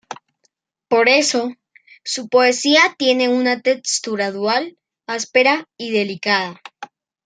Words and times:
Por 0.87 1.09
eso 1.09 1.51
su 2.03 2.27
poesía 2.27 2.81
tiene 2.97 3.29
una 3.29 3.61
textura 3.61 4.31
dual, 4.31 4.75
áspera 5.05 5.69
y 5.77 5.91
delicada. 5.91 6.59